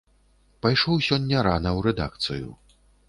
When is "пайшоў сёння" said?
0.65-1.43